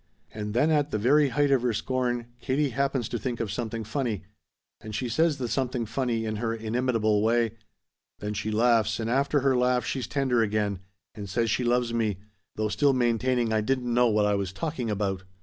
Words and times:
"And 0.33 0.55
then 0.55 0.71
at 0.71 0.89
the 0.89 0.97
very 0.97 1.29
height 1.29 1.51
of 1.51 1.61
her 1.61 1.73
scorn, 1.73 2.25
Katie 2.39 2.69
happens 2.71 3.07
to 3.09 3.19
think 3.19 3.39
of 3.39 3.51
something 3.51 3.83
funny. 3.83 4.23
And 4.79 4.95
she 4.95 5.07
says 5.07 5.37
the 5.37 5.47
something 5.47 5.85
funny 5.85 6.25
in 6.25 6.37
her 6.37 6.55
inimitable 6.55 7.21
way. 7.21 7.51
Then 8.17 8.33
she 8.33 8.49
laughs, 8.49 8.99
and 8.99 9.11
after 9.11 9.41
her 9.41 9.55
laugh 9.55 9.85
she's 9.85 10.07
tender 10.07 10.41
again, 10.41 10.79
and 11.13 11.29
says 11.29 11.51
she 11.51 11.63
loves 11.63 11.93
me, 11.93 12.17
though 12.55 12.69
still 12.69 12.93
maintaining 12.93 13.53
I 13.53 13.61
didn't 13.61 13.93
know 13.93 14.07
what 14.07 14.25
I 14.25 14.33
was 14.33 14.51
talking 14.51 14.89
about! 14.89 15.23